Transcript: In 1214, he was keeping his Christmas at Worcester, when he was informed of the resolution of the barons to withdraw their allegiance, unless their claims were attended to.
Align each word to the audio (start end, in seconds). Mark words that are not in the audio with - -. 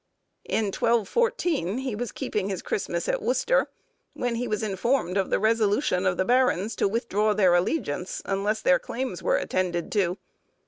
In 0.45 0.65
1214, 0.71 1.77
he 1.77 1.93
was 1.93 2.11
keeping 2.11 2.49
his 2.49 2.63
Christmas 2.63 3.07
at 3.07 3.21
Worcester, 3.21 3.69
when 4.13 4.33
he 4.33 4.47
was 4.47 4.63
informed 4.63 5.15
of 5.15 5.29
the 5.29 5.37
resolution 5.37 6.07
of 6.07 6.17
the 6.17 6.25
barons 6.25 6.75
to 6.77 6.87
withdraw 6.87 7.35
their 7.35 7.53
allegiance, 7.53 8.19
unless 8.25 8.61
their 8.61 8.79
claims 8.79 9.21
were 9.21 9.37
attended 9.37 9.91
to. 9.91 10.17